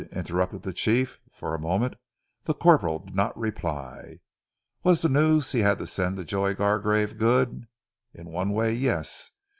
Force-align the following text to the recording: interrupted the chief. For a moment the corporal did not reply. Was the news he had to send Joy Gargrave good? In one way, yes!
interrupted 0.13 0.63
the 0.63 0.73
chief. 0.73 1.19
For 1.31 1.53
a 1.53 1.59
moment 1.59 1.93
the 2.45 2.55
corporal 2.55 2.97
did 2.97 3.13
not 3.15 3.37
reply. 3.37 4.21
Was 4.83 5.03
the 5.03 5.09
news 5.09 5.51
he 5.51 5.59
had 5.59 5.77
to 5.77 5.85
send 5.85 6.25
Joy 6.25 6.55
Gargrave 6.55 7.19
good? 7.19 7.67
In 8.11 8.31
one 8.31 8.49
way, 8.49 8.73
yes! 8.73 9.29